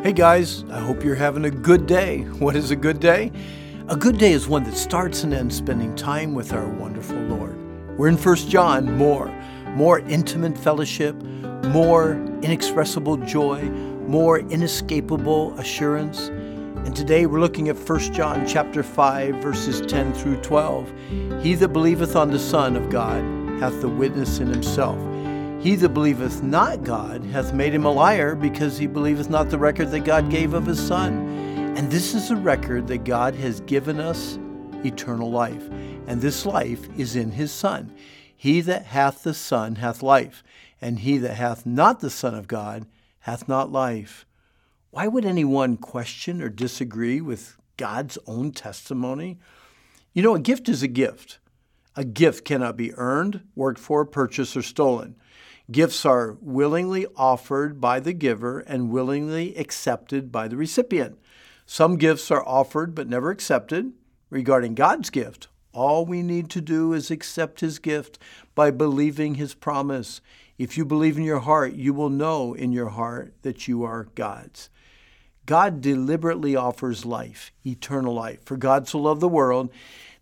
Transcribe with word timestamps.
Hey 0.00 0.12
guys, 0.12 0.62
I 0.70 0.78
hope 0.78 1.02
you're 1.02 1.16
having 1.16 1.44
a 1.46 1.50
good 1.50 1.88
day. 1.88 2.20
What 2.38 2.54
is 2.54 2.70
a 2.70 2.76
good 2.76 3.00
day? 3.00 3.32
A 3.88 3.96
good 3.96 4.16
day 4.16 4.30
is 4.30 4.46
one 4.46 4.62
that 4.62 4.76
starts 4.76 5.24
and 5.24 5.34
ends 5.34 5.56
spending 5.56 5.92
time 5.96 6.34
with 6.34 6.52
our 6.52 6.68
wonderful 6.68 7.16
Lord. 7.16 7.58
We're 7.98 8.06
in 8.06 8.16
1 8.16 8.36
John, 8.48 8.96
more, 8.96 9.26
more 9.70 9.98
intimate 9.98 10.56
fellowship, 10.56 11.16
more 11.72 12.12
inexpressible 12.42 13.16
joy, 13.16 13.64
more 14.06 14.38
inescapable 14.38 15.58
assurance. 15.58 16.28
And 16.28 16.94
today 16.94 17.26
we're 17.26 17.40
looking 17.40 17.68
at 17.68 17.76
1 17.76 18.12
John 18.12 18.46
chapter 18.46 18.84
5 18.84 19.34
verses 19.42 19.80
10 19.80 20.14
through 20.14 20.36
12. 20.42 20.92
He 21.42 21.56
that 21.56 21.72
believeth 21.72 22.14
on 22.14 22.30
the 22.30 22.38
Son 22.38 22.76
of 22.76 22.88
God 22.88 23.24
hath 23.58 23.80
the 23.80 23.88
witness 23.88 24.38
in 24.38 24.46
himself. 24.46 24.96
He 25.60 25.74
that 25.74 25.88
believeth 25.88 26.42
not 26.42 26.84
God 26.84 27.24
hath 27.24 27.52
made 27.52 27.74
him 27.74 27.84
a 27.84 27.90
liar, 27.90 28.36
because 28.36 28.78
he 28.78 28.86
believeth 28.86 29.28
not 29.28 29.50
the 29.50 29.58
record 29.58 29.90
that 29.90 30.00
God 30.00 30.30
gave 30.30 30.54
of 30.54 30.66
his 30.66 30.84
Son. 30.84 31.26
And 31.76 31.90
this 31.90 32.14
is 32.14 32.28
the 32.28 32.36
record 32.36 32.86
that 32.86 33.04
God 33.04 33.34
has 33.34 33.60
given 33.62 33.98
us 33.98 34.38
eternal 34.84 35.30
life, 35.30 35.68
and 36.06 36.20
this 36.20 36.46
life 36.46 36.88
is 36.96 37.16
in 37.16 37.32
his 37.32 37.50
Son. 37.50 37.92
He 38.36 38.60
that 38.60 38.86
hath 38.86 39.24
the 39.24 39.34
Son 39.34 39.76
hath 39.76 40.00
life, 40.00 40.44
and 40.80 41.00
he 41.00 41.18
that 41.18 41.34
hath 41.34 41.66
not 41.66 41.98
the 41.98 42.10
Son 42.10 42.36
of 42.36 42.46
God 42.46 42.86
hath 43.20 43.48
not 43.48 43.72
life. 43.72 44.24
Why 44.90 45.08
would 45.08 45.24
anyone 45.24 45.76
question 45.76 46.40
or 46.40 46.48
disagree 46.48 47.20
with 47.20 47.56
God's 47.76 48.16
own 48.26 48.52
testimony? 48.52 49.38
You 50.12 50.22
know, 50.22 50.36
a 50.36 50.40
gift 50.40 50.68
is 50.68 50.84
a 50.84 50.88
gift. 50.88 51.40
A 51.98 52.04
gift 52.04 52.44
cannot 52.44 52.76
be 52.76 52.94
earned, 52.94 53.40
worked 53.56 53.80
for, 53.80 54.04
purchased, 54.04 54.56
or 54.56 54.62
stolen. 54.62 55.16
Gifts 55.68 56.06
are 56.06 56.38
willingly 56.40 57.08
offered 57.16 57.80
by 57.80 57.98
the 57.98 58.12
giver 58.12 58.60
and 58.60 58.92
willingly 58.92 59.56
accepted 59.56 60.30
by 60.30 60.46
the 60.46 60.56
recipient. 60.56 61.18
Some 61.66 61.96
gifts 61.96 62.30
are 62.30 62.46
offered 62.46 62.94
but 62.94 63.08
never 63.08 63.32
accepted. 63.32 63.94
Regarding 64.30 64.76
God's 64.76 65.10
gift, 65.10 65.48
all 65.72 66.06
we 66.06 66.22
need 66.22 66.50
to 66.50 66.60
do 66.60 66.92
is 66.92 67.10
accept 67.10 67.62
His 67.62 67.80
gift 67.80 68.16
by 68.54 68.70
believing 68.70 69.34
His 69.34 69.54
promise. 69.54 70.20
If 70.56 70.78
you 70.78 70.84
believe 70.84 71.16
in 71.16 71.24
your 71.24 71.40
heart, 71.40 71.72
you 71.72 71.92
will 71.92 72.10
know 72.10 72.54
in 72.54 72.70
your 72.70 72.90
heart 72.90 73.34
that 73.42 73.66
you 73.66 73.82
are 73.82 74.06
God's. 74.14 74.70
God 75.48 75.80
deliberately 75.80 76.54
offers 76.54 77.06
life, 77.06 77.52
eternal 77.64 78.12
life. 78.12 78.44
For 78.44 78.58
God 78.58 78.86
so 78.86 78.98
loved 78.98 79.22
the 79.22 79.28
world 79.28 79.70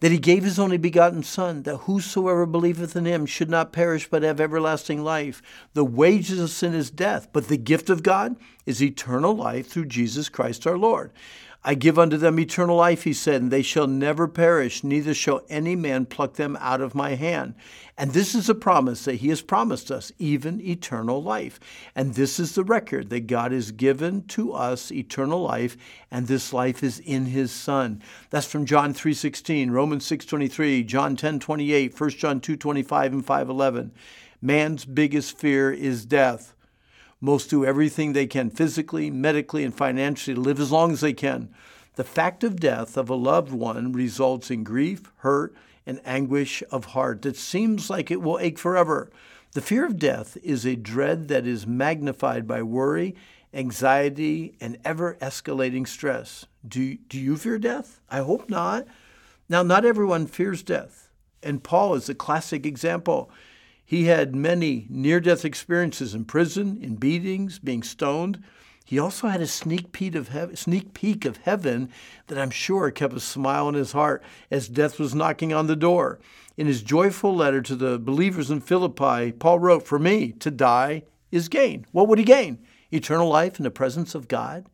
that 0.00 0.12
he 0.12 0.18
gave 0.18 0.44
his 0.44 0.58
only 0.58 0.76
begotten 0.76 1.22
Son, 1.22 1.62
that 1.62 1.78
whosoever 1.78 2.44
believeth 2.44 2.94
in 2.94 3.06
him 3.06 3.24
should 3.24 3.48
not 3.48 3.72
perish 3.72 4.06
but 4.06 4.22
have 4.22 4.38
everlasting 4.38 5.02
life. 5.02 5.40
The 5.72 5.82
wages 5.82 6.38
of 6.38 6.50
sin 6.50 6.74
is 6.74 6.90
death, 6.90 7.28
but 7.32 7.48
the 7.48 7.56
gift 7.56 7.88
of 7.88 8.02
God 8.02 8.36
is 8.66 8.82
eternal 8.82 9.34
life 9.34 9.66
through 9.66 9.86
Jesus 9.86 10.28
Christ 10.28 10.66
our 10.66 10.76
Lord. 10.76 11.10
I 11.66 11.74
give 11.74 11.98
unto 11.98 12.18
them 12.18 12.38
eternal 12.38 12.76
life, 12.76 13.04
he 13.04 13.14
said, 13.14 13.40
and 13.40 13.50
they 13.50 13.62
shall 13.62 13.86
never 13.86 14.28
perish, 14.28 14.84
neither 14.84 15.14
shall 15.14 15.40
any 15.48 15.74
man 15.74 16.04
pluck 16.04 16.34
them 16.34 16.58
out 16.60 16.82
of 16.82 16.94
my 16.94 17.14
hand. 17.14 17.54
And 17.96 18.12
this 18.12 18.34
is 18.34 18.50
a 18.50 18.54
promise 18.54 19.06
that 19.06 19.16
he 19.16 19.30
has 19.30 19.40
promised 19.40 19.90
us, 19.90 20.12
even 20.18 20.60
eternal 20.60 21.22
life. 21.22 21.58
And 21.94 22.14
this 22.14 22.38
is 22.38 22.54
the 22.54 22.64
record 22.64 23.08
that 23.08 23.28
God 23.28 23.52
has 23.52 23.70
given 23.70 24.26
to 24.28 24.52
us 24.52 24.92
eternal 24.92 25.40
life, 25.40 25.78
and 26.10 26.26
this 26.26 26.52
life 26.52 26.82
is 26.82 26.98
in 26.98 27.26
his 27.26 27.50
Son. 27.50 28.02
That's 28.28 28.46
from 28.46 28.66
John 28.66 28.92
3.16, 28.92 29.70
Romans 29.70 30.04
6.23, 30.06 30.84
John 30.84 31.16
10.28, 31.16 31.98
1 31.98 32.10
John 32.10 32.40
2.25, 32.42 33.06
and 33.06 33.26
5.11. 33.26 33.90
Man's 34.42 34.84
biggest 34.84 35.38
fear 35.38 35.72
is 35.72 36.04
death. 36.04 36.53
Most 37.20 37.50
do 37.50 37.64
everything 37.64 38.12
they 38.12 38.26
can 38.26 38.50
physically, 38.50 39.10
medically, 39.10 39.64
and 39.64 39.74
financially 39.74 40.34
to 40.34 40.40
live 40.40 40.60
as 40.60 40.72
long 40.72 40.92
as 40.92 41.00
they 41.00 41.12
can. 41.12 41.48
The 41.96 42.04
fact 42.04 42.42
of 42.42 42.60
death 42.60 42.96
of 42.96 43.08
a 43.08 43.14
loved 43.14 43.52
one 43.52 43.92
results 43.92 44.50
in 44.50 44.64
grief, 44.64 45.12
hurt, 45.18 45.54
and 45.86 46.00
anguish 46.04 46.62
of 46.70 46.86
heart 46.86 47.22
that 47.22 47.36
seems 47.36 47.88
like 47.88 48.10
it 48.10 48.22
will 48.22 48.38
ache 48.38 48.58
forever. 48.58 49.10
The 49.52 49.60
fear 49.60 49.86
of 49.86 49.98
death 49.98 50.36
is 50.42 50.66
a 50.66 50.74
dread 50.74 51.28
that 51.28 51.46
is 51.46 51.66
magnified 51.66 52.46
by 52.46 52.62
worry, 52.62 53.14
anxiety, 53.52 54.56
and 54.60 54.78
ever 54.84 55.16
escalating 55.20 55.86
stress. 55.86 56.46
Do, 56.66 56.96
do 56.96 57.20
you 57.20 57.36
fear 57.36 57.58
death? 57.58 58.00
I 58.10 58.18
hope 58.18 58.50
not. 58.50 58.86
Now, 59.48 59.62
not 59.62 59.84
everyone 59.84 60.26
fears 60.26 60.62
death, 60.62 61.10
and 61.42 61.62
Paul 61.62 61.94
is 61.94 62.08
a 62.08 62.14
classic 62.14 62.66
example. 62.66 63.30
He 63.84 64.04
had 64.04 64.34
many 64.34 64.86
near 64.88 65.20
death 65.20 65.44
experiences 65.44 66.14
in 66.14 66.24
prison, 66.24 66.78
in 66.80 66.96
beatings, 66.96 67.58
being 67.58 67.82
stoned. 67.82 68.42
He 68.84 68.98
also 68.98 69.28
had 69.28 69.40
a 69.40 69.46
sneak 69.46 69.92
peek, 69.92 70.14
of 70.14 70.28
heaven, 70.28 70.56
sneak 70.56 70.94
peek 70.94 71.24
of 71.24 71.38
heaven 71.38 71.90
that 72.26 72.38
I'm 72.38 72.50
sure 72.50 72.90
kept 72.90 73.14
a 73.14 73.20
smile 73.20 73.68
in 73.68 73.74
his 73.74 73.92
heart 73.92 74.22
as 74.50 74.68
death 74.68 74.98
was 74.98 75.14
knocking 75.14 75.52
on 75.52 75.66
the 75.66 75.76
door. 75.76 76.18
In 76.56 76.66
his 76.66 76.82
joyful 76.82 77.34
letter 77.34 77.60
to 77.62 77.76
the 77.76 77.98
believers 77.98 78.50
in 78.50 78.60
Philippi, 78.60 79.32
Paul 79.32 79.58
wrote, 79.58 79.86
For 79.86 79.98
me, 79.98 80.32
to 80.32 80.50
die 80.50 81.02
is 81.30 81.48
gain. 81.48 81.86
What 81.92 82.08
would 82.08 82.18
he 82.18 82.24
gain? 82.24 82.58
Eternal 82.92 83.28
life 83.28 83.58
in 83.58 83.64
the 83.64 83.70
presence 83.70 84.14
of 84.14 84.28
God? 84.28 84.66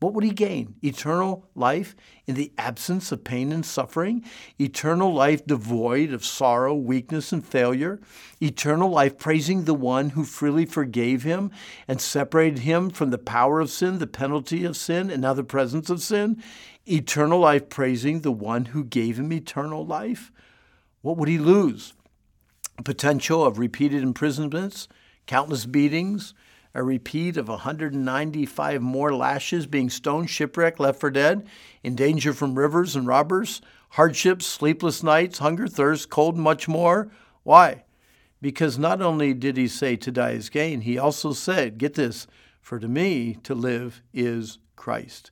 What 0.00 0.14
would 0.14 0.24
he 0.24 0.30
gain? 0.30 0.76
Eternal 0.82 1.46
life 1.54 1.94
in 2.26 2.34
the 2.34 2.52
absence 2.56 3.12
of 3.12 3.22
pain 3.22 3.52
and 3.52 3.64
suffering? 3.64 4.24
Eternal 4.58 5.12
life 5.12 5.44
devoid 5.44 6.14
of 6.14 6.24
sorrow, 6.24 6.74
weakness, 6.74 7.32
and 7.32 7.44
failure? 7.44 8.00
Eternal 8.40 8.88
life 8.88 9.18
praising 9.18 9.64
the 9.64 9.74
one 9.74 10.10
who 10.10 10.24
freely 10.24 10.64
forgave 10.64 11.22
him 11.22 11.50
and 11.86 12.00
separated 12.00 12.60
him 12.60 12.88
from 12.88 13.10
the 13.10 13.18
power 13.18 13.60
of 13.60 13.68
sin, 13.68 13.98
the 13.98 14.06
penalty 14.06 14.64
of 14.64 14.74
sin, 14.74 15.10
and 15.10 15.20
now 15.20 15.34
the 15.34 15.44
presence 15.44 15.90
of 15.90 16.00
sin? 16.00 16.42
Eternal 16.86 17.38
life 17.38 17.68
praising 17.68 18.20
the 18.20 18.32
one 18.32 18.66
who 18.66 18.82
gave 18.82 19.18
him 19.18 19.30
eternal 19.30 19.84
life? 19.84 20.32
What 21.02 21.18
would 21.18 21.28
he 21.28 21.38
lose? 21.38 21.92
Potential 22.84 23.44
of 23.44 23.58
repeated 23.58 24.02
imprisonments, 24.02 24.88
countless 25.26 25.66
beatings, 25.66 26.32
a 26.74 26.82
repeat 26.82 27.36
of 27.36 27.48
195 27.48 28.82
more 28.82 29.14
lashes, 29.14 29.66
being 29.66 29.90
stoned, 29.90 30.30
shipwrecked, 30.30 30.80
left 30.80 31.00
for 31.00 31.10
dead, 31.10 31.46
in 31.82 31.94
danger 31.94 32.32
from 32.32 32.58
rivers 32.58 32.94
and 32.94 33.06
robbers, 33.06 33.60
hardships, 33.90 34.46
sleepless 34.46 35.02
nights, 35.02 35.38
hunger, 35.38 35.66
thirst, 35.66 36.10
cold, 36.10 36.36
much 36.36 36.68
more. 36.68 37.10
Why? 37.42 37.84
Because 38.40 38.78
not 38.78 39.02
only 39.02 39.34
did 39.34 39.56
he 39.56 39.68
say 39.68 39.96
to 39.96 40.12
die 40.12 40.30
is 40.30 40.48
gain, 40.48 40.82
he 40.82 40.96
also 40.96 41.32
said, 41.32 41.78
get 41.78 41.94
this, 41.94 42.26
for 42.60 42.78
to 42.78 42.88
me 42.88 43.36
to 43.42 43.54
live 43.54 44.02
is 44.14 44.58
Christ. 44.76 45.30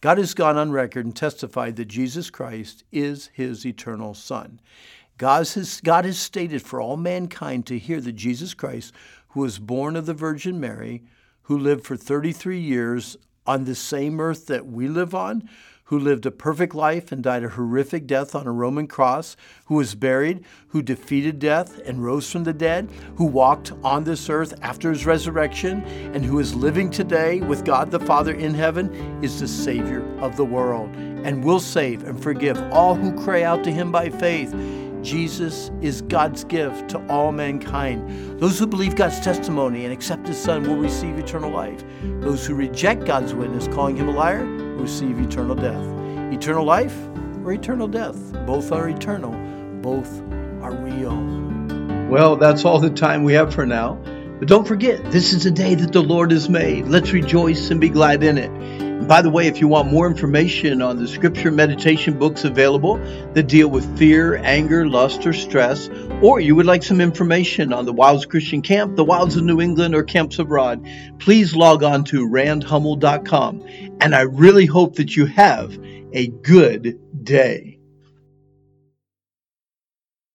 God 0.00 0.18
has 0.18 0.34
gone 0.34 0.58
on 0.58 0.70
record 0.70 1.06
and 1.06 1.16
testified 1.16 1.76
that 1.76 1.86
Jesus 1.86 2.28
Christ 2.28 2.84
is 2.92 3.30
his 3.32 3.64
eternal 3.64 4.12
Son. 4.12 4.60
God 5.16 5.48
has, 5.48 5.80
God 5.80 6.04
has 6.04 6.18
stated 6.18 6.60
for 6.60 6.80
all 6.80 6.96
mankind 6.96 7.66
to 7.66 7.78
hear 7.78 8.00
that 8.00 8.12
Jesus 8.12 8.52
Christ, 8.52 8.92
who 9.34 9.40
was 9.40 9.58
born 9.58 9.96
of 9.96 10.06
the 10.06 10.14
Virgin 10.14 10.58
Mary, 10.58 11.02
who 11.42 11.58
lived 11.58 11.84
for 11.84 11.96
33 11.96 12.58
years 12.58 13.16
on 13.46 13.64
the 13.64 13.74
same 13.74 14.20
earth 14.20 14.46
that 14.46 14.66
we 14.66 14.88
live 14.88 15.14
on, 15.14 15.48
who 15.88 15.98
lived 15.98 16.24
a 16.24 16.30
perfect 16.30 16.74
life 16.74 17.12
and 17.12 17.22
died 17.22 17.44
a 17.44 17.48
horrific 17.50 18.06
death 18.06 18.34
on 18.34 18.46
a 18.46 18.52
Roman 18.52 18.86
cross, 18.86 19.36
who 19.66 19.74
was 19.74 19.94
buried, 19.94 20.44
who 20.68 20.80
defeated 20.80 21.38
death 21.38 21.78
and 21.84 22.02
rose 22.02 22.30
from 22.30 22.44
the 22.44 22.54
dead, 22.54 22.88
who 23.16 23.24
walked 23.26 23.72
on 23.82 24.04
this 24.04 24.30
earth 24.30 24.54
after 24.62 24.90
his 24.90 25.04
resurrection, 25.04 25.82
and 26.14 26.24
who 26.24 26.38
is 26.38 26.54
living 26.54 26.88
today 26.88 27.40
with 27.40 27.64
God 27.64 27.90
the 27.90 28.00
Father 28.00 28.34
in 28.34 28.54
heaven, 28.54 28.90
is 29.22 29.40
the 29.40 29.48
Savior 29.48 30.02
of 30.20 30.36
the 30.36 30.44
world 30.44 30.88
and 31.24 31.42
will 31.42 31.60
save 31.60 32.04
and 32.04 32.22
forgive 32.22 32.60
all 32.70 32.94
who 32.94 33.24
cry 33.24 33.42
out 33.42 33.64
to 33.64 33.72
him 33.72 33.90
by 33.90 34.10
faith. 34.10 34.54
Jesus 35.04 35.70
is 35.82 36.00
God's 36.02 36.44
gift 36.44 36.88
to 36.88 37.06
all 37.08 37.30
mankind. 37.30 38.40
Those 38.40 38.58
who 38.58 38.66
believe 38.66 38.96
God's 38.96 39.20
testimony 39.20 39.84
and 39.84 39.92
accept 39.92 40.26
His 40.26 40.42
Son 40.42 40.62
will 40.62 40.76
receive 40.76 41.18
eternal 41.18 41.50
life. 41.50 41.84
Those 42.20 42.46
who 42.46 42.54
reject 42.54 43.04
God's 43.04 43.34
witness, 43.34 43.68
calling 43.68 43.96
Him 43.96 44.08
a 44.08 44.12
liar, 44.12 44.44
receive 44.44 45.20
eternal 45.20 45.54
death. 45.54 45.84
Eternal 46.32 46.64
life 46.64 46.96
or 47.44 47.52
eternal 47.52 47.86
death? 47.86 48.16
Both 48.46 48.72
are 48.72 48.88
eternal, 48.88 49.32
both 49.82 50.22
are 50.62 50.74
real. 50.74 51.14
Well, 52.08 52.36
that's 52.36 52.64
all 52.64 52.80
the 52.80 52.90
time 52.90 53.24
we 53.24 53.34
have 53.34 53.52
for 53.52 53.66
now. 53.66 53.94
But 54.38 54.48
don't 54.48 54.66
forget, 54.66 55.12
this 55.12 55.32
is 55.32 55.44
a 55.46 55.50
day 55.50 55.74
that 55.74 55.92
the 55.92 56.02
Lord 56.02 56.30
has 56.30 56.48
made. 56.48 56.86
Let's 56.88 57.12
rejoice 57.12 57.70
and 57.70 57.80
be 57.80 57.90
glad 57.90 58.22
in 58.24 58.38
it. 58.38 58.50
By 59.02 59.20
the 59.20 59.28
way, 59.28 59.48
if 59.48 59.60
you 59.60 59.68
want 59.68 59.92
more 59.92 60.06
information 60.06 60.80
on 60.80 60.96
the 60.96 61.06
scripture 61.06 61.50
meditation 61.50 62.18
books 62.18 62.44
available 62.44 62.96
that 63.34 63.48
deal 63.48 63.68
with 63.68 63.98
fear, 63.98 64.36
anger, 64.36 64.88
lust, 64.88 65.26
or 65.26 65.34
stress, 65.34 65.90
or 66.22 66.40
you 66.40 66.54
would 66.54 66.64
like 66.64 66.82
some 66.82 67.02
information 67.02 67.72
on 67.74 67.84
the 67.84 67.92
Wilds 67.92 68.24
Christian 68.24 68.62
Camp, 68.62 68.96
the 68.96 69.04
Wilds 69.04 69.36
of 69.36 69.44
New 69.44 69.60
England, 69.60 69.94
or 69.94 70.04
camps 70.04 70.38
abroad, 70.38 70.86
please 71.18 71.54
log 71.54 71.82
on 71.82 72.04
to 72.04 72.26
randhummel.com. 72.26 73.66
And 74.00 74.14
I 74.14 74.22
really 74.22 74.64
hope 74.64 74.96
that 74.96 75.14
you 75.14 75.26
have 75.26 75.78
a 76.14 76.28
good 76.28 76.98
day. 77.22 77.73